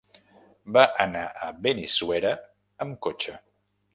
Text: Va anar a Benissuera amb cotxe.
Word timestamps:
Va 0.77 0.85
anar 1.03 1.25
a 1.47 1.51
Benissuera 1.67 2.33
amb 2.87 2.99
cotxe. 3.09 3.37